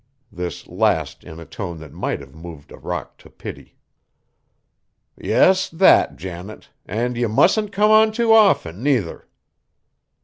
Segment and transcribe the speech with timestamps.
[0.31, 3.75] This last in a tone that might have moved a rock to pity.
[5.15, 9.27] "Yes, that, Janet; and ye mustn't come on too often, nuther."